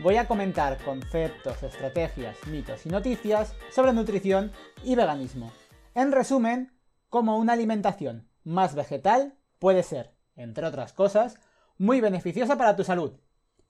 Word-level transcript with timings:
voy 0.00 0.16
a 0.16 0.26
comentar 0.26 0.82
conceptos, 0.84 1.62
estrategias, 1.62 2.36
mitos 2.46 2.84
y 2.86 2.88
noticias 2.88 3.54
sobre 3.70 3.92
nutrición 3.92 4.52
y 4.82 4.94
veganismo. 4.94 5.52
En 5.94 6.12
resumen, 6.12 6.72
cómo 7.08 7.38
una 7.38 7.52
alimentación 7.52 8.28
más 8.42 8.74
vegetal 8.74 9.34
puede 9.58 9.82
ser, 9.82 10.14
entre 10.36 10.66
otras 10.66 10.92
cosas, 10.92 11.38
muy 11.78 12.00
beneficiosa 12.00 12.56
para 12.56 12.76
tu 12.76 12.84
salud. 12.84 13.12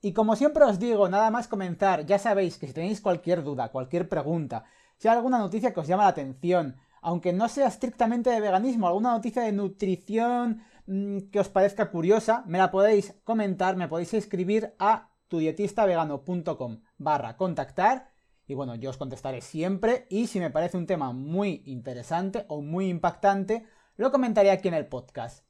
Y 0.01 0.13
como 0.13 0.35
siempre 0.35 0.63
os 0.65 0.79
digo, 0.79 1.09
nada 1.09 1.29
más 1.31 1.47
comenzar, 1.47 2.05
ya 2.05 2.19
sabéis 2.19 2.57
que 2.57 2.67
si 2.67 2.73
tenéis 2.73 3.01
cualquier 3.01 3.43
duda, 3.43 3.69
cualquier 3.69 4.09
pregunta, 4.09 4.65
si 4.97 5.07
hay 5.07 5.15
alguna 5.15 5.37
noticia 5.37 5.73
que 5.73 5.79
os 5.79 5.87
llama 5.87 6.03
la 6.03 6.09
atención, 6.09 6.77
aunque 7.01 7.33
no 7.33 7.47
sea 7.49 7.67
estrictamente 7.67 8.29
de 8.29 8.41
veganismo, 8.41 8.87
alguna 8.87 9.11
noticia 9.11 9.43
de 9.43 9.51
nutrición 9.51 10.61
mm, 10.87 11.29
que 11.31 11.39
os 11.39 11.49
parezca 11.49 11.91
curiosa, 11.91 12.43
me 12.47 12.57
la 12.57 12.71
podéis 12.71 13.15
comentar, 13.23 13.75
me 13.75 13.87
podéis 13.87 14.13
escribir 14.13 14.73
a 14.79 15.09
tudietistavegano.com 15.27 16.81
barra 16.97 17.37
contactar 17.37 18.11
y 18.47 18.53
bueno, 18.53 18.75
yo 18.75 18.89
os 18.89 18.97
contestaré 18.97 19.41
siempre 19.41 20.05
y 20.09 20.27
si 20.27 20.39
me 20.39 20.51
parece 20.51 20.77
un 20.77 20.85
tema 20.85 21.11
muy 21.11 21.63
interesante 21.65 22.45
o 22.47 22.61
muy 22.61 22.89
impactante, 22.89 23.65
lo 23.97 24.11
comentaré 24.11 24.51
aquí 24.51 24.67
en 24.67 24.75
el 24.75 24.87
podcast. 24.87 25.45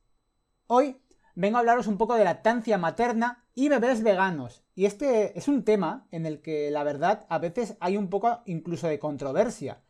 Hoy 0.67 1.02
vengo 1.35 1.58
a 1.58 1.59
hablaros 1.59 1.88
un 1.88 1.97
poco 1.97 2.16
de 2.16 2.23
lactancia 2.23 2.77
materna 2.77 3.45
y 3.53 3.69
bebés 3.69 4.02
veganos. 4.03 4.63
Y 4.75 4.85
este 4.85 5.38
es 5.38 5.47
un 5.47 5.63
tema 5.63 6.07
en 6.11 6.25
el 6.25 6.41
que 6.41 6.72
la 6.72 6.83
verdad 6.83 7.25
a 7.30 7.39
veces 7.39 7.75
hay 7.80 7.97
un 7.97 8.09
poco 8.09 8.41
incluso 8.45 8.88
de 8.88 9.00
controversia, 9.00 9.81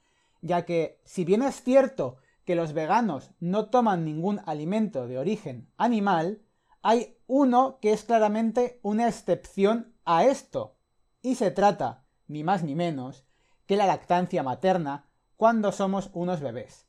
ya 0.42 0.66
que 0.66 1.02
si 1.06 1.26
bien 1.26 1.44
es 1.44 1.62
cierto 1.62 2.18
que 2.44 2.56
los 2.56 2.74
veganos 2.74 3.32
no 3.40 3.70
toman 3.70 4.06
ningún 4.06 4.42
alimento 4.46 5.08
de 5.08 5.18
origen 5.18 5.72
animal, 5.78 6.42
hay 6.82 7.15
uno 7.28 7.80
que 7.82 7.92
es 7.94 8.04
claramente 8.04 8.80
una 8.82 9.08
excepción 9.08 9.96
a 10.06 10.26
esto, 10.26 10.78
y 11.22 11.36
se 11.36 11.52
trata, 11.52 12.06
ni 12.28 12.44
más 12.44 12.64
ni 12.64 12.76
menos, 12.76 13.26
que 13.66 13.78
la 13.78 13.88
lactancia 13.88 14.44
materna 14.44 15.10
cuando 15.38 15.72
somos 15.72 16.10
unos 16.14 16.42
bebés. 16.42 16.86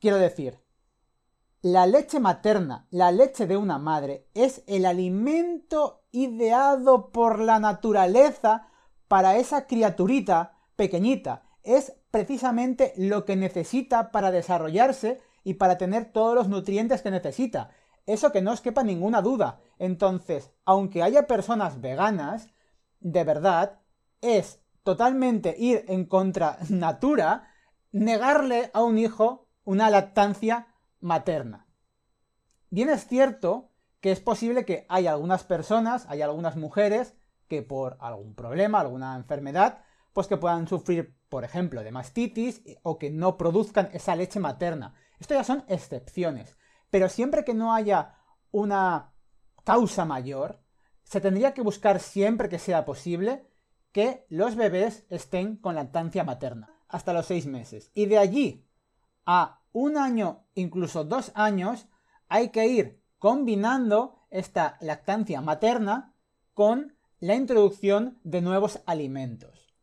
Quiero 0.00 0.16
decir, 0.16 0.58
la 1.62 1.86
leche 1.86 2.20
materna, 2.20 2.86
la 2.90 3.12
leche 3.12 3.46
de 3.46 3.56
una 3.56 3.78
madre, 3.78 4.26
es 4.34 4.64
el 4.66 4.86
alimento 4.86 6.04
ideado 6.10 7.10
por 7.10 7.38
la 7.38 7.58
naturaleza 7.58 8.68
para 9.08 9.36
esa 9.36 9.66
criaturita 9.66 10.56
pequeñita. 10.76 11.42
Es 11.62 11.92
precisamente 12.10 12.94
lo 12.96 13.26
que 13.26 13.36
necesita 13.36 14.10
para 14.10 14.30
desarrollarse 14.30 15.20
y 15.44 15.54
para 15.54 15.76
tener 15.76 16.12
todos 16.12 16.34
los 16.34 16.48
nutrientes 16.48 17.02
que 17.02 17.10
necesita. 17.10 17.70
Eso 18.12 18.32
que 18.32 18.42
no 18.42 18.52
os 18.52 18.60
quepa 18.60 18.82
ninguna 18.82 19.22
duda. 19.22 19.60
Entonces, 19.78 20.50
aunque 20.64 21.02
haya 21.02 21.26
personas 21.26 21.80
veganas, 21.80 22.48
de 22.98 23.22
verdad, 23.24 23.80
es 24.20 24.60
totalmente 24.82 25.54
ir 25.56 25.84
en 25.88 26.04
contra 26.06 26.58
natura 26.68 27.48
negarle 27.92 28.70
a 28.74 28.82
un 28.82 28.98
hijo 28.98 29.48
una 29.64 29.90
lactancia 29.90 30.74
materna. 31.00 31.66
Bien 32.70 32.88
es 32.88 33.06
cierto 33.06 33.70
que 34.00 34.10
es 34.10 34.20
posible 34.20 34.64
que 34.64 34.86
hay 34.88 35.06
algunas 35.06 35.44
personas, 35.44 36.06
hay 36.08 36.22
algunas 36.22 36.56
mujeres 36.56 37.14
que 37.48 37.62
por 37.62 37.96
algún 38.00 38.34
problema, 38.34 38.80
alguna 38.80 39.16
enfermedad, 39.16 39.82
pues 40.12 40.26
que 40.26 40.36
puedan 40.36 40.66
sufrir, 40.66 41.16
por 41.28 41.44
ejemplo, 41.44 41.82
de 41.82 41.92
mastitis 41.92 42.62
o 42.82 42.98
que 42.98 43.10
no 43.10 43.36
produzcan 43.36 43.88
esa 43.92 44.16
leche 44.16 44.40
materna. 44.40 44.94
Esto 45.18 45.34
ya 45.34 45.44
son 45.44 45.64
excepciones. 45.68 46.56
Pero 46.90 47.08
siempre 47.08 47.44
que 47.44 47.54
no 47.54 47.72
haya 47.72 48.16
una 48.50 49.12
causa 49.64 50.04
mayor, 50.04 50.60
se 51.04 51.20
tendría 51.20 51.54
que 51.54 51.62
buscar 51.62 52.00
siempre 52.00 52.48
que 52.48 52.58
sea 52.58 52.84
posible 52.84 53.46
que 53.92 54.26
los 54.28 54.56
bebés 54.56 55.06
estén 55.10 55.56
con 55.56 55.74
lactancia 55.74 56.24
materna 56.24 56.74
hasta 56.88 57.12
los 57.12 57.26
seis 57.26 57.46
meses. 57.46 57.90
Y 57.94 58.06
de 58.06 58.18
allí 58.18 58.66
a 59.26 59.60
un 59.72 59.96
año, 59.96 60.44
incluso 60.54 61.04
dos 61.04 61.32
años, 61.34 61.86
hay 62.28 62.50
que 62.50 62.66
ir 62.66 63.02
combinando 63.18 64.18
esta 64.30 64.76
lactancia 64.80 65.40
materna 65.40 66.14
con 66.54 66.96
la 67.20 67.34
introducción 67.34 68.18
de 68.24 68.40
nuevos 68.40 68.80
alimentos. 68.86 69.74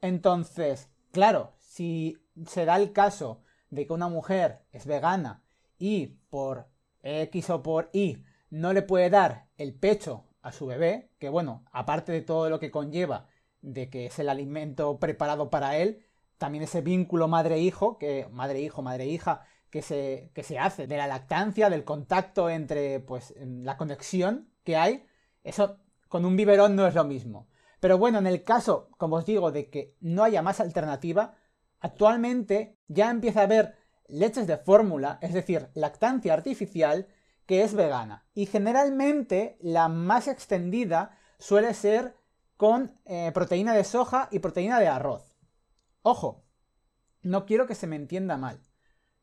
Entonces, 0.00 0.88
claro, 1.10 1.54
si 1.58 2.16
se 2.46 2.64
da 2.64 2.76
el 2.76 2.92
caso 2.92 3.42
de 3.70 3.86
que 3.86 3.92
una 3.92 4.08
mujer 4.08 4.64
es 4.70 4.86
vegana 4.86 5.42
y 5.78 6.18
por 6.30 6.68
X 7.02 7.50
o 7.50 7.62
por 7.62 7.90
Y 7.92 8.24
no 8.50 8.72
le 8.72 8.82
puede 8.82 9.10
dar 9.10 9.48
el 9.56 9.74
pecho 9.74 10.24
a 10.42 10.52
su 10.52 10.66
bebé, 10.66 11.10
que 11.18 11.28
bueno, 11.28 11.64
aparte 11.72 12.12
de 12.12 12.22
todo 12.22 12.48
lo 12.50 12.60
que 12.60 12.70
conlleva 12.70 13.28
de 13.62 13.90
que 13.90 14.06
es 14.06 14.18
el 14.18 14.28
alimento 14.28 14.98
preparado 14.98 15.50
para 15.50 15.76
él, 15.76 16.04
también 16.38 16.64
ese 16.64 16.82
vínculo 16.82 17.28
madre-hijo, 17.28 17.98
que 17.98 18.28
madre-hijo, 18.30 18.82
madre-hija, 18.82 19.44
que 19.70 19.82
se, 19.82 20.30
que 20.34 20.42
se 20.42 20.58
hace 20.58 20.86
de 20.86 20.96
la 20.96 21.06
lactancia, 21.06 21.68
del 21.68 21.84
contacto 21.84 22.48
entre, 22.48 23.00
pues, 23.00 23.34
la 23.38 23.76
conexión 23.76 24.48
que 24.62 24.76
hay, 24.76 25.06
eso 25.42 25.78
con 26.08 26.24
un 26.24 26.36
biberón 26.36 26.76
no 26.76 26.86
es 26.86 26.94
lo 26.94 27.04
mismo. 27.04 27.48
Pero 27.80 27.98
bueno, 27.98 28.18
en 28.18 28.26
el 28.26 28.44
caso, 28.44 28.88
como 28.96 29.16
os 29.16 29.26
digo, 29.26 29.50
de 29.50 29.68
que 29.68 29.96
no 30.00 30.24
haya 30.24 30.42
más 30.42 30.60
alternativa, 30.60 31.34
actualmente 31.80 32.78
ya 32.88 33.10
empieza 33.10 33.40
a 33.40 33.44
haber 33.44 33.76
leches 34.08 34.46
de 34.46 34.56
fórmula, 34.56 35.18
es 35.22 35.32
decir, 35.32 35.68
lactancia 35.74 36.34
artificial, 36.34 37.08
que 37.46 37.62
es 37.62 37.74
vegana. 37.74 38.26
Y 38.34 38.46
generalmente 38.46 39.56
la 39.60 39.88
más 39.88 40.28
extendida 40.28 41.16
suele 41.38 41.74
ser 41.74 42.16
con 42.56 42.98
eh, 43.04 43.30
proteína 43.32 43.74
de 43.74 43.84
soja 43.84 44.28
y 44.30 44.38
proteína 44.38 44.80
de 44.80 44.88
arroz. 44.88 45.36
Ojo, 46.02 46.44
no 47.22 47.46
quiero 47.46 47.66
que 47.66 47.74
se 47.74 47.86
me 47.86 47.96
entienda 47.96 48.36
mal. 48.36 48.60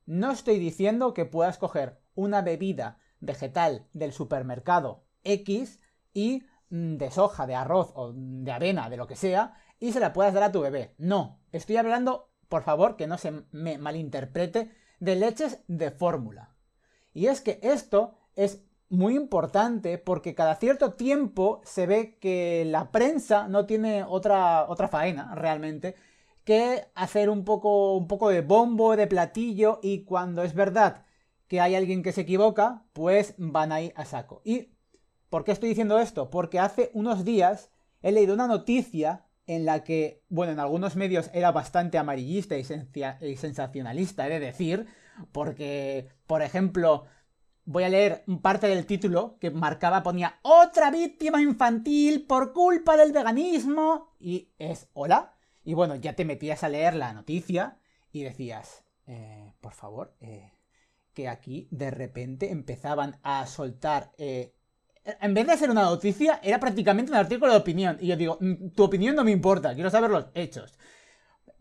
No 0.05 0.31
estoy 0.31 0.59
diciendo 0.59 1.13
que 1.13 1.25
puedas 1.25 1.57
coger 1.57 2.00
una 2.15 2.41
bebida 2.41 3.00
vegetal 3.19 3.88
del 3.94 4.11
supermercado 4.11 5.05
X 5.23 5.79
y 6.13 6.44
mm, 6.69 6.97
de 6.97 7.11
soja, 7.11 7.47
de 7.47 7.55
arroz 7.55 7.91
o 7.95 8.13
de 8.13 8.51
avena, 8.51 8.89
de 8.89 8.97
lo 8.97 9.07
que 9.07 9.15
sea, 9.15 9.55
y 9.79 9.94
se 9.94 10.00
la 10.00 10.13
puedas 10.13 10.33
dar 10.33 10.44
a 10.44 10.51
tu 10.51 10.61
bebé. 10.61 10.94
No, 10.97 11.39
estoy 11.51 11.77
hablando 11.77 12.32
por 12.53 12.61
favor, 12.61 12.97
que 12.97 13.07
no 13.07 13.17
se 13.17 13.31
me 13.51 13.79
malinterprete, 13.79 14.69
de 14.99 15.15
leches 15.15 15.63
de 15.67 15.89
fórmula. 15.89 16.55
Y 17.11 17.25
es 17.25 17.41
que 17.41 17.59
esto 17.63 18.13
es 18.35 18.63
muy 18.89 19.15
importante 19.15 19.97
porque 19.97 20.35
cada 20.35 20.53
cierto 20.57 20.93
tiempo 20.93 21.61
se 21.63 21.87
ve 21.87 22.19
que 22.19 22.63
la 22.67 22.91
prensa 22.91 23.47
no 23.47 23.65
tiene 23.65 24.03
otra, 24.03 24.69
otra 24.69 24.87
faena 24.87 25.33
realmente 25.33 25.95
que 26.43 26.85
hacer 26.93 27.31
un 27.31 27.43
poco, 27.43 27.97
un 27.97 28.07
poco 28.07 28.29
de 28.29 28.41
bombo, 28.41 28.95
de 28.95 29.07
platillo 29.07 29.79
y 29.81 30.03
cuando 30.03 30.43
es 30.43 30.53
verdad 30.53 31.07
que 31.47 31.59
hay 31.59 31.73
alguien 31.73 32.03
que 32.03 32.11
se 32.11 32.21
equivoca, 32.21 32.83
pues 32.93 33.33
van 33.39 33.71
ahí 33.71 33.91
a 33.95 34.05
saco. 34.05 34.43
¿Y 34.45 34.75
por 35.31 35.43
qué 35.43 35.53
estoy 35.53 35.69
diciendo 35.69 35.97
esto? 35.97 36.29
Porque 36.29 36.59
hace 36.59 36.91
unos 36.93 37.25
días 37.25 37.71
he 38.03 38.11
leído 38.11 38.35
una 38.35 38.45
noticia 38.45 39.25
en 39.45 39.65
la 39.65 39.83
que, 39.83 40.23
bueno, 40.29 40.53
en 40.53 40.59
algunos 40.59 40.95
medios 40.95 41.29
era 41.33 41.51
bastante 41.51 41.97
amarillista 41.97 42.57
y, 42.57 42.63
sensacionalista, 43.35 44.27
he 44.27 44.29
de 44.29 44.39
decir, 44.39 44.88
porque, 45.31 46.09
por 46.27 46.41
ejemplo, 46.41 47.06
voy 47.65 47.83
a 47.83 47.89
leer 47.89 48.23
parte 48.41 48.68
del 48.68 48.85
título 48.85 49.38
que 49.39 49.51
marcaba, 49.51 50.03
ponía 50.03 50.39
otra 50.41 50.91
víctima 50.91 51.41
infantil 51.41 52.25
por 52.25 52.53
culpa 52.53 52.97
del 52.97 53.12
veganismo, 53.12 54.15
y 54.19 54.51
es 54.59 54.89
hola, 54.94 55.35
y 55.63 55.73
bueno, 55.73 55.95
ya 55.95 56.13
te 56.13 56.25
metías 56.25 56.63
a 56.63 56.69
leer 56.69 56.95
la 56.95 57.13
noticia 57.13 57.79
y 58.12 58.23
decías, 58.23 58.85
eh, 59.07 59.53
por 59.59 59.73
favor, 59.73 60.15
eh, 60.19 60.51
que 61.13 61.27
aquí 61.27 61.68
de 61.71 61.91
repente 61.91 62.51
empezaban 62.51 63.19
a 63.23 63.45
soltar 63.45 64.12
eh, 64.18 64.56
en 65.05 65.33
vez 65.33 65.47
de 65.47 65.57
ser 65.57 65.69
una 65.69 65.83
noticia, 65.83 66.39
era 66.44 66.59
prácticamente 66.59 67.11
un 67.11 67.17
artículo 67.17 67.51
de 67.51 67.57
opinión. 67.57 67.97
Y 68.00 68.07
yo 68.07 68.15
digo, 68.15 68.38
mm, 68.39 68.69
tu 68.69 68.83
opinión 68.83 69.15
no 69.15 69.23
me 69.23 69.31
importa, 69.31 69.73
quiero 69.73 69.89
saber 69.89 70.09
los 70.09 70.27
hechos. 70.33 70.77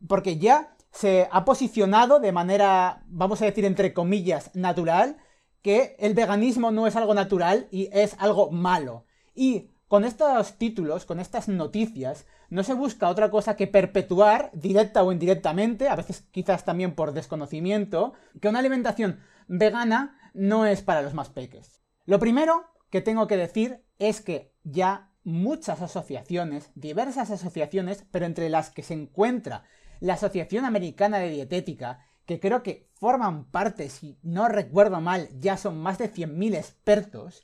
Porque 0.07 0.39
ya 0.39 0.77
se 0.91 1.29
ha 1.31 1.45
posicionado 1.45 2.21
de 2.21 2.33
manera, 2.33 3.03
vamos 3.07 3.43
a 3.43 3.47
decir 3.47 3.65
entre 3.65 3.93
comillas, 3.93 4.55
natural, 4.55 5.17
que 5.63 5.97
el 5.99 6.15
veganismo 6.15 6.71
no 6.71 6.87
es 6.87 6.97
algo 6.97 7.15
natural 7.15 7.69
y 7.71 7.89
es 7.93 8.17
algo 8.19 8.51
malo. 8.51 9.05
Y 9.35 9.71
con 9.89 10.05
estos 10.05 10.59
títulos, 10.59 11.05
con 11.05 11.21
estas 11.21 11.49
noticias, 11.49 12.27
no 12.51 12.65
se 12.65 12.75
busca 12.75 13.09
otra 13.09 13.31
cosa 13.31 13.57
que 13.57 13.67
perpetuar, 13.67 14.51
directa 14.55 15.03
o 15.03 15.13
indirectamente, 15.13 15.89
a 15.89 15.97
veces 15.97 16.25
quizás 16.31 16.65
también 16.65 16.95
por 16.95 17.13
desconocimiento, 17.13 18.13
que 18.41 18.49
una 18.49 18.59
alimentación 18.59 19.21
vegana 19.49 20.19
no 20.35 20.67
es 20.67 20.83
para 20.83 21.03
los 21.03 21.15
más 21.15 21.31
peques. 21.31 21.81
Lo 22.05 22.19
primero 22.19 22.65
que 22.93 23.01
tengo 23.01 23.27
que 23.27 23.39
decir 23.39 23.83
es 23.99 24.21
que 24.21 24.53
ya 24.65 25.11
muchas 25.25 25.81
asociaciones, 25.81 26.71
diversas 26.75 27.31
asociaciones, 27.31 28.05
pero 28.11 28.27
entre 28.27 28.51
las 28.51 28.69
que 28.69 28.83
se 28.83 28.93
encuentra 28.93 29.65
la 30.01 30.15
Asociación 30.15 30.67
Americana 30.67 31.19
de 31.19 31.31
Dietética, 31.31 32.05
que 32.27 32.39
creo 32.39 32.63
que 32.63 32.91
forman 32.93 33.47
parte, 33.47 33.89
si 33.89 34.19
no 34.23 34.47
recuerdo 34.47 35.01
mal, 35.01 35.31
ya 35.41 35.57
son 35.57 35.79
más 35.79 35.97
de 35.97 36.13
100.000 36.13 36.55
expertos, 36.55 37.43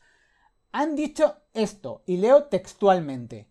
han 0.70 0.96
dicho 0.96 1.38
esto, 1.54 2.02
y 2.04 2.18
leo 2.18 2.44
textualmente. 2.44 3.48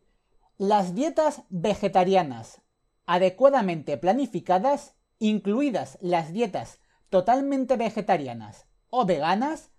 Las 0.59 0.93
dietas 0.93 1.41
vegetarianas 1.49 2.61
adecuadamente 3.07 3.97
planificadas, 3.97 4.93
incluidas 5.17 5.97
las 5.99 6.31
dietas 6.31 6.79
totalmente 7.09 7.75
vegetarianas 7.75 8.67
o 8.91 9.07
veganas, 9.07 9.71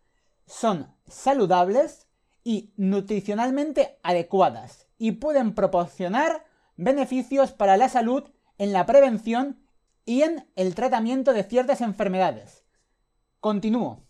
son 0.47 0.93
saludables 1.06 2.08
y 2.49 2.73
nutricionalmente 2.79 3.99
adecuadas 4.03 4.87
y 4.97 5.12
pueden 5.12 5.55
proporcionar 5.55 6.47
beneficios 6.77 7.53
para 7.53 7.77
la 7.77 7.91
salud 7.91 8.25
en 8.56 8.73
la 8.73 8.87
prevención 8.87 9.61
y 10.06 10.23
en 10.23 10.49
el 10.56 10.75
tratamiento 10.75 11.35
de 11.35 11.45
ciertas 11.45 11.83
enfermedades. 11.83 12.65
Continúo. 13.41 14.06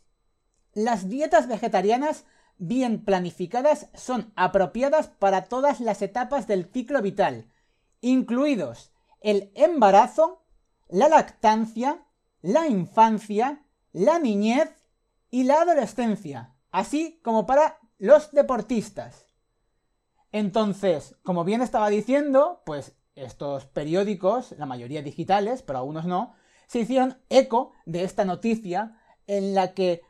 Las 0.72 1.08
dietas 1.08 1.48
vegetarianas 1.48 2.26
bien 2.58 3.04
planificadas 3.04 3.88
son 3.94 4.32
apropiadas 4.36 5.08
para 5.08 5.46
todas 5.46 5.80
las 5.80 6.00
etapas 6.00 6.46
del 6.46 6.66
ciclo 6.66 7.02
vital, 7.02 7.50
incluidos 8.02 8.92
el 9.20 9.50
embarazo, 9.56 10.44
la 10.86 11.08
lactancia, 11.08 12.06
la 12.40 12.68
infancia, 12.68 13.64
la 13.90 14.20
niñez 14.20 14.70
y 15.28 15.42
la 15.42 15.62
adolescencia, 15.62 16.54
así 16.70 17.18
como 17.24 17.44
para 17.44 17.80
los 17.98 18.32
deportistas. 18.32 19.26
Entonces, 20.32 21.16
como 21.22 21.44
bien 21.44 21.62
estaba 21.62 21.88
diciendo, 21.88 22.62
pues 22.64 22.96
estos 23.14 23.66
periódicos, 23.66 24.54
la 24.58 24.66
mayoría 24.66 25.02
digitales, 25.02 25.62
pero 25.62 25.78
algunos 25.80 26.04
no, 26.04 26.34
se 26.66 26.80
hicieron 26.80 27.18
eco 27.28 27.72
de 27.86 28.04
esta 28.04 28.24
noticia 28.24 28.98
en 29.26 29.54
la 29.54 29.74
que 29.74 30.02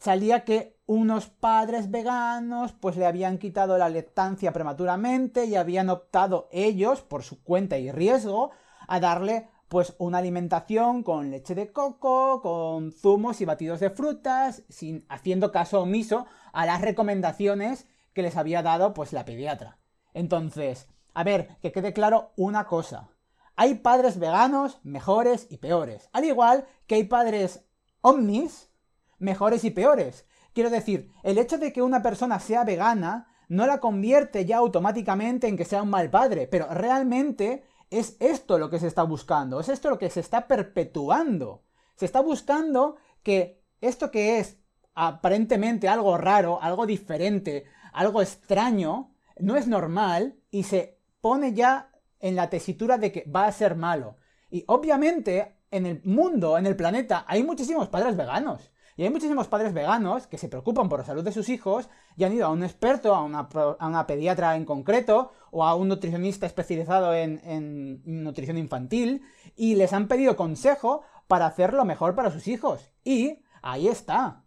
salía 0.00 0.44
que 0.44 0.76
unos 0.86 1.28
padres 1.28 1.90
veganos 1.90 2.72
pues 2.72 2.96
le 2.96 3.06
habían 3.06 3.38
quitado 3.38 3.76
la 3.76 3.88
lactancia 3.88 4.52
prematuramente 4.52 5.44
y 5.46 5.56
habían 5.56 5.90
optado 5.90 6.48
ellos, 6.52 7.02
por 7.02 7.22
su 7.22 7.42
cuenta 7.42 7.78
y 7.78 7.90
riesgo, 7.90 8.50
a 8.88 9.00
darle 9.00 9.48
pues 9.68 9.94
una 9.98 10.18
alimentación 10.18 11.02
con 11.02 11.30
leche 11.30 11.54
de 11.54 11.72
coco, 11.72 12.40
con 12.40 12.92
zumos 12.92 13.40
y 13.40 13.44
batidos 13.44 13.80
de 13.80 13.90
frutas, 13.90 14.62
sin 14.68 15.04
haciendo 15.08 15.50
caso 15.50 15.82
omiso 15.82 16.26
a 16.56 16.64
las 16.64 16.80
recomendaciones 16.80 17.86
que 18.14 18.22
les 18.22 18.38
había 18.38 18.62
dado 18.62 18.94
pues 18.94 19.12
la 19.12 19.26
pediatra. 19.26 19.78
Entonces, 20.14 20.88
a 21.12 21.22
ver, 21.22 21.58
que 21.60 21.70
quede 21.70 21.92
claro 21.92 22.32
una 22.34 22.66
cosa. 22.66 23.10
Hay 23.56 23.74
padres 23.74 24.18
veganos 24.18 24.80
mejores 24.82 25.48
y 25.50 25.58
peores, 25.58 26.08
al 26.14 26.24
igual 26.24 26.66
que 26.86 26.94
hay 26.94 27.04
padres 27.04 27.66
omnis 28.00 28.70
mejores 29.18 29.64
y 29.64 29.70
peores. 29.70 30.24
Quiero 30.54 30.70
decir, 30.70 31.12
el 31.24 31.36
hecho 31.36 31.58
de 31.58 31.74
que 31.74 31.82
una 31.82 32.00
persona 32.02 32.40
sea 32.40 32.64
vegana 32.64 33.28
no 33.50 33.66
la 33.66 33.78
convierte 33.78 34.46
ya 34.46 34.56
automáticamente 34.56 35.48
en 35.48 35.58
que 35.58 35.66
sea 35.66 35.82
un 35.82 35.90
mal 35.90 36.08
padre, 36.08 36.46
pero 36.46 36.68
realmente 36.70 37.64
es 37.90 38.16
esto 38.18 38.58
lo 38.58 38.70
que 38.70 38.80
se 38.80 38.86
está 38.86 39.02
buscando, 39.02 39.60
es 39.60 39.68
esto 39.68 39.90
lo 39.90 39.98
que 39.98 40.08
se 40.08 40.20
está 40.20 40.48
perpetuando. 40.48 41.64
Se 41.96 42.06
está 42.06 42.20
buscando 42.20 42.96
que 43.22 43.62
esto 43.82 44.10
que 44.10 44.38
es 44.38 44.56
aparentemente 44.96 45.88
algo 45.88 46.16
raro, 46.16 46.60
algo 46.60 46.86
diferente, 46.86 47.66
algo 47.92 48.22
extraño, 48.22 49.12
no 49.38 49.56
es 49.56 49.68
normal 49.68 50.40
y 50.50 50.64
se 50.64 50.98
pone 51.20 51.52
ya 51.52 51.90
en 52.18 52.34
la 52.34 52.48
tesitura 52.48 52.96
de 52.96 53.12
que 53.12 53.30
va 53.30 53.46
a 53.46 53.52
ser 53.52 53.76
malo. 53.76 54.16
Y 54.50 54.64
obviamente 54.66 55.58
en 55.70 55.84
el 55.84 56.02
mundo, 56.04 56.56
en 56.56 56.66
el 56.66 56.76
planeta, 56.76 57.26
hay 57.28 57.42
muchísimos 57.42 57.88
padres 57.88 58.16
veganos. 58.16 58.72
Y 58.96 59.02
hay 59.02 59.10
muchísimos 59.10 59.48
padres 59.48 59.74
veganos 59.74 60.26
que 60.26 60.38
se 60.38 60.48
preocupan 60.48 60.88
por 60.88 61.00
la 61.00 61.04
salud 61.04 61.22
de 61.22 61.32
sus 61.32 61.50
hijos 61.50 61.90
y 62.16 62.24
han 62.24 62.32
ido 62.32 62.46
a 62.46 62.50
un 62.50 62.64
experto, 62.64 63.14
a 63.14 63.22
una, 63.22 64.06
pediatra 64.06 64.56
en 64.56 64.64
concreto, 64.64 65.32
o 65.50 65.64
a 65.64 65.74
un 65.74 65.88
nutricionista 65.88 66.46
especializado 66.46 67.12
en, 67.14 67.42
en 67.44 68.00
nutrición 68.24 68.56
infantil, 68.56 69.22
y 69.54 69.74
les 69.74 69.92
han 69.92 70.08
pedido 70.08 70.36
consejo 70.36 71.02
para 71.26 71.44
hacer 71.44 71.74
lo 71.74 71.84
mejor 71.84 72.14
para 72.14 72.30
sus 72.30 72.48
hijos. 72.48 72.90
Y 73.04 73.42
ahí 73.60 73.88
está. 73.88 74.45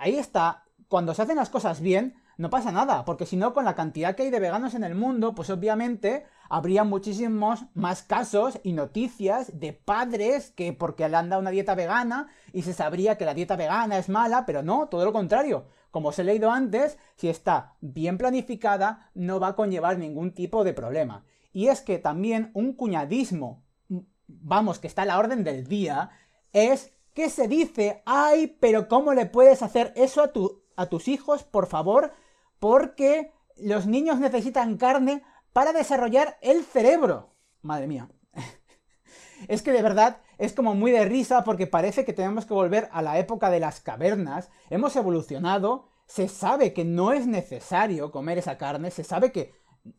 Ahí 0.00 0.16
está. 0.16 0.64
Cuando 0.88 1.12
se 1.12 1.20
hacen 1.20 1.36
las 1.36 1.50
cosas 1.50 1.82
bien, 1.82 2.14
no 2.38 2.48
pasa 2.48 2.72
nada, 2.72 3.04
porque 3.04 3.26
si 3.26 3.36
no, 3.36 3.52
con 3.52 3.66
la 3.66 3.74
cantidad 3.74 4.16
que 4.16 4.22
hay 4.22 4.30
de 4.30 4.40
veganos 4.40 4.74
en 4.74 4.82
el 4.82 4.94
mundo, 4.94 5.34
pues 5.34 5.50
obviamente 5.50 6.24
habría 6.48 6.84
muchísimos 6.84 7.66
más 7.74 8.02
casos 8.02 8.58
y 8.62 8.72
noticias 8.72 9.60
de 9.60 9.74
padres 9.74 10.52
que 10.52 10.72
porque 10.72 11.06
le 11.06 11.18
han 11.18 11.28
dado 11.28 11.42
una 11.42 11.50
dieta 11.50 11.74
vegana 11.74 12.28
y 12.54 12.62
se 12.62 12.72
sabría 12.72 13.18
que 13.18 13.26
la 13.26 13.34
dieta 13.34 13.56
vegana 13.56 13.98
es 13.98 14.08
mala, 14.08 14.46
pero 14.46 14.62
no, 14.62 14.88
todo 14.88 15.04
lo 15.04 15.12
contrario. 15.12 15.66
Como 15.90 16.08
os 16.08 16.18
he 16.18 16.24
leído 16.24 16.50
antes, 16.50 16.96
si 17.16 17.28
está 17.28 17.74
bien 17.82 18.16
planificada, 18.16 19.10
no 19.12 19.38
va 19.38 19.48
a 19.48 19.56
conllevar 19.56 19.98
ningún 19.98 20.32
tipo 20.32 20.64
de 20.64 20.72
problema. 20.72 21.24
Y 21.52 21.68
es 21.68 21.82
que 21.82 21.98
también 21.98 22.52
un 22.54 22.72
cuñadismo, 22.72 23.62
vamos, 24.26 24.78
que 24.78 24.86
está 24.86 25.02
a 25.02 25.06
la 25.06 25.18
orden 25.18 25.44
del 25.44 25.66
día, 25.66 26.08
es 26.54 26.94
que 27.14 27.30
se 27.30 27.48
dice, 27.48 28.02
ay, 28.06 28.56
pero 28.60 28.88
¿cómo 28.88 29.14
le 29.14 29.26
puedes 29.26 29.62
hacer 29.62 29.92
eso 29.96 30.22
a, 30.22 30.28
tu, 30.28 30.62
a 30.76 30.86
tus 30.86 31.08
hijos, 31.08 31.44
por 31.44 31.66
favor? 31.66 32.12
porque 32.60 33.32
los 33.56 33.86
niños 33.86 34.20
necesitan 34.20 34.76
carne 34.76 35.24
para 35.52 35.72
desarrollar 35.72 36.38
el 36.42 36.62
cerebro. 36.62 37.34
Madre 37.62 37.88
mía. 37.88 38.08
es 39.48 39.62
que 39.62 39.72
de 39.72 39.82
verdad 39.82 40.18
es 40.38 40.52
como 40.52 40.74
muy 40.74 40.92
de 40.92 41.04
risa 41.04 41.42
porque 41.42 41.66
parece 41.66 42.04
que 42.04 42.12
tenemos 42.12 42.46
que 42.46 42.54
volver 42.54 42.88
a 42.92 43.02
la 43.02 43.18
época 43.18 43.50
de 43.50 43.60
las 43.60 43.80
cavernas. 43.80 44.50
Hemos 44.68 44.94
evolucionado, 44.94 45.88
se 46.06 46.28
sabe 46.28 46.72
que 46.72 46.84
no 46.84 47.12
es 47.12 47.26
necesario 47.26 48.12
comer 48.12 48.38
esa 48.38 48.56
carne, 48.56 48.90
se 48.90 49.04
sabe 49.04 49.32
que 49.32 49.52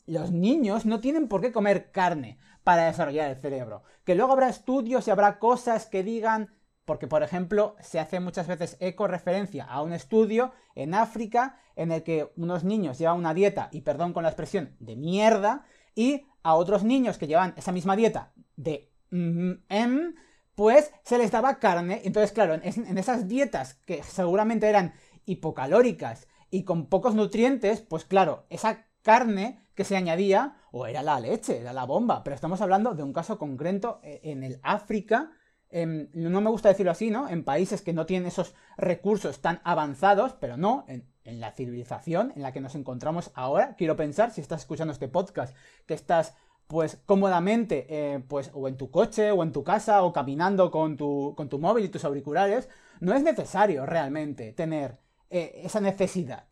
los 0.06 0.32
niños 0.32 0.86
no 0.86 1.00
tienen 1.00 1.28
por 1.28 1.42
qué 1.42 1.52
comer 1.52 1.92
carne 1.92 2.38
para 2.64 2.86
desarrollar 2.86 3.32
el 3.32 3.42
cerebro. 3.42 3.84
Que 4.06 4.14
luego 4.14 4.32
habrá 4.32 4.50
estudios 4.50 5.08
y 5.08 5.12
habrá 5.12 5.40
cosas 5.40 5.88
que 5.88 6.04
digan 6.04 6.54
porque, 6.86 7.08
por 7.08 7.24
ejemplo, 7.24 7.76
se 7.80 8.00
hace 8.00 8.20
muchas 8.20 8.48
veces 8.48 8.78
eco 8.80 9.08
referencia 9.08 9.66
a 9.66 9.82
un 9.82 9.94
estudio 9.94 10.52
en 10.76 10.94
África 10.94 11.58
en 11.76 11.92
el 11.92 12.04
que 12.04 12.32
unos 12.36 12.64
niños 12.64 12.98
llevan 12.98 13.18
una 13.18 13.34
dieta, 13.34 13.70
y 13.72 13.82
perdón 13.82 14.14
con 14.14 14.24
la 14.24 14.30
expresión, 14.30 14.76
de 14.80 14.96
mierda, 14.96 15.66
y 15.96 16.26
a 16.44 16.56
otros 16.56 16.84
niños 16.84 17.18
que 17.18 17.28
llevan 17.28 17.54
esa 17.58 17.72
misma 17.72 17.96
dieta 17.96 18.34
de 18.56 18.92
M, 19.12 20.14
pues 20.56 20.92
se 21.04 21.18
les 21.18 21.32
daba 21.32 21.60
carne. 21.60 22.02
Entonces, 22.04 22.32
claro, 22.32 22.54
en, 22.54 22.98
esas 22.98 23.28
dietas 23.28 23.76
que 23.86 24.04
seguramente 24.04 24.68
eran 24.68 24.94
hipocalóricas 25.26 26.28
y 26.50 26.64
con 26.64 26.88
pocos 26.88 27.16
nutrientes, 27.16 27.82
pues 27.82 28.06
claro, 28.06 28.46
esa 28.50 28.88
carne 29.02 29.62
que 29.76 29.84
se 29.84 29.96
añadía, 29.96 30.58
o 30.72 30.86
era 30.86 31.02
la 31.04 31.20
leche, 31.20 31.60
era 31.60 31.74
la 31.74 31.86
bomba, 31.86 32.24
pero 32.24 32.36
estamos 32.36 32.62
hablando 32.62 32.94
de 32.94 33.04
un 33.04 33.14
caso 33.14 33.38
concreto 33.38 34.00
eh, 34.04 34.20
en 34.24 34.44
el 34.44 34.60
África 34.64 35.32
no 35.72 36.42
me 36.42 36.50
gusta 36.50 36.70
decirlo 36.70 36.92
así, 36.92 37.12
¿no? 37.12 37.30
En 37.30 37.44
países 37.44 37.82
que 37.82 37.94
no 37.94 38.06
tienen 38.06 38.28
esos 38.28 38.54
recursos 38.78 39.42
tan 39.42 39.62
avanzados, 39.64 40.34
pero 40.34 40.58
no, 40.58 40.86
en, 40.88 41.10
la 41.24 41.52
civilización 41.52 42.34
en 42.36 42.42
la 42.42 42.52
que 42.52 42.62
nos 42.62 42.76
encontramos 42.76 43.32
ahora, 43.36 43.76
quiero 43.78 43.96
pensar, 43.96 44.32
si 44.32 44.42
estás 44.42 44.62
escuchando 44.62 44.92
este 44.92 45.08
podcast, 45.08 45.56
que 45.86 45.94
estás 45.94 46.36
pues 46.68 47.02
cómodamente, 47.06 47.86
eh, 47.90 48.24
pues 48.28 48.50
o 48.54 48.68
en 48.68 48.76
tu 48.76 48.92
coche, 48.92 49.32
o 49.32 49.44
en 49.44 49.52
tu 49.52 49.64
casa, 49.64 50.04
o 50.04 50.14
caminando 50.14 50.72
con 50.72 50.98
tu, 50.98 51.34
con 51.36 51.48
tu 51.48 51.60
móvil 51.60 51.86
y 51.86 51.90
tus 51.90 52.06
auriculares, 52.06 52.70
no 53.00 53.14
es 53.14 53.24
necesario 53.24 53.86
realmente 53.86 54.52
tener 54.54 54.98
eh, 55.30 55.62
esa 55.64 55.80
necesidad. 55.80 56.48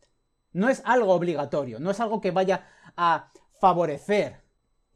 No 0.52 0.68
es 0.68 0.82
algo 0.84 1.12
obligatorio, 1.12 1.80
no 1.80 1.90
es 1.90 2.00
algo 2.00 2.20
que 2.20 2.30
vaya 2.30 2.66
a 2.96 3.32
favorecer 3.60 4.39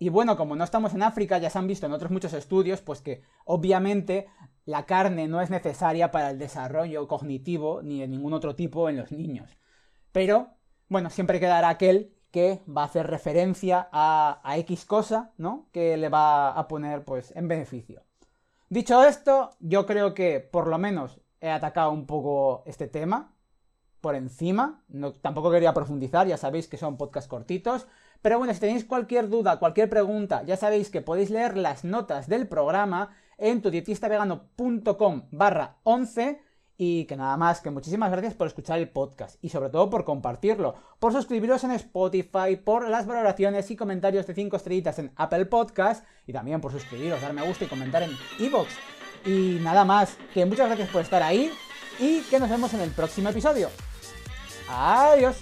y 0.05 0.11
bueno, 0.11 0.37
como 0.37 0.55
no 0.55 0.65
estamos 0.65 0.93
en 0.93 1.03
África, 1.03 1.39
ya 1.39 1.49
se 1.49 1.59
han 1.59 1.67
visto 1.67 1.87
en 1.87 1.93
otros 1.95 2.11
muchos 2.11 2.35
estudios, 2.35 2.83
pues 2.83 3.01
que 3.01 3.23
obviamente 3.47 4.27
la 4.67 4.85
carne 4.85 5.29
no 5.29 5.41
es 5.41 5.49
necesaria 5.49 6.11
para 6.11 6.29
el 6.29 6.39
desarrollo 6.39 7.09
cognitivo 7.09 7.81
ni 7.83 8.01
de 8.01 8.09
ningún 8.09 8.35
otro 8.35 8.55
tipo 8.55 8.91
en 8.91 8.99
los 8.99 9.13
niños. 9.13 9.57
Pero, 10.13 10.59
bueno, 10.91 11.09
siempre 11.09 11.41
quedará 11.41 11.71
aquel 11.71 12.13
que 12.31 12.61
va 12.69 12.83
a 12.83 12.85
hacer 12.85 13.07
referencia 13.07 13.89
a, 13.93 14.43
a 14.45 14.59
X 14.59 14.85
cosa, 14.85 15.33
¿no? 15.39 15.69
Que 15.73 15.97
le 15.97 16.11
va 16.11 16.51
a 16.51 16.69
poner, 16.69 17.03
pues, 17.03 17.35
en 17.35 17.49
beneficio. 17.49 18.03
Dicho 18.69 19.03
esto, 19.05 19.53
yo 19.59 19.87
creo 19.87 20.13
que 20.13 20.39
por 20.39 20.67
lo 20.67 20.77
menos 20.77 21.19
he 21.41 21.51
atacado 21.51 21.93
un 21.93 22.05
poco 22.05 22.63
este 22.67 22.89
tema 22.89 23.33
por 24.03 24.17
encima. 24.17 24.85
No, 24.89 25.15
tampoco 25.15 25.51
quería 25.51 25.73
profundizar, 25.73 26.27
ya 26.27 26.37
sabéis 26.37 26.69
que 26.69 26.77
son 26.77 26.99
podcasts 26.99 27.27
cortitos. 27.27 27.87
Pero 28.25 28.39
bueno, 28.39 28.55
si 28.55 28.61
tenéis 28.61 28.87
cualquier 28.87 29.29
duda, 29.29 29.59
cualquier 29.59 29.91
pregunta, 29.91 30.45
ya 30.45 30.57
sabéis 30.57 30.89
que 30.89 31.03
podéis 31.03 31.29
leer 31.29 31.59
las 31.59 31.85
notas 31.85 32.27
del 32.27 32.49
programa 32.49 33.11
en 33.37 33.61
tudietistavegano.com 33.61 35.25
barra 35.31 35.77
11 35.83 36.41
y 36.79 37.05
que 37.05 37.19
nada 37.19 37.37
más, 37.37 37.61
que 37.61 37.69
muchísimas 37.69 38.11
gracias 38.11 38.33
por 38.33 38.47
escuchar 38.47 38.79
el 38.79 38.89
podcast 38.89 39.37
y 39.45 39.51
sobre 39.51 39.69
todo 39.69 39.91
por 39.91 40.07
compartirlo, 40.07 40.75
por 41.01 41.13
suscribiros 41.13 41.65
en 41.65 41.73
Spotify, 41.73 42.57
por 42.57 42.89
las 42.89 43.07
valoraciones 43.07 43.71
y 43.71 43.77
comentarios 43.77 44.27
de 44.27 44.33
5 44.33 44.57
estrellitas 44.57 44.99
en 44.99 45.13
Apple 45.17 45.45
Podcast 45.45 46.07
y 46.27 46.33
también 46.33 46.63
por 46.63 46.73
suscribiros, 46.73 47.21
dar 47.21 47.35
me 47.35 47.47
gusta 47.47 47.67
y 47.67 47.69
comentar 47.69 48.05
en 48.05 48.13
iVoox. 48.39 48.71
Y 49.27 49.59
nada 49.61 49.85
más, 49.85 50.17
que 50.33 50.47
muchas 50.47 50.69
gracias 50.69 50.89
por 50.89 51.03
estar 51.03 51.23
ahí 51.23 51.53
y 52.01 52.23
que 52.23 52.41
nos 52.41 52.49
vemos 52.49 52.73
en 52.73 52.81
el 52.81 52.91
próximo 52.91 53.29
episodio. 53.29 53.69
Adiós. 54.71 55.37